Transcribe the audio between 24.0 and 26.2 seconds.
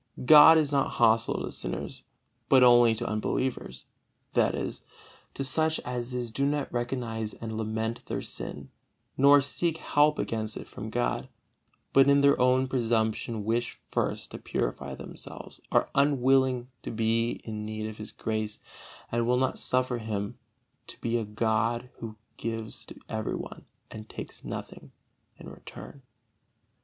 takes nothing in return.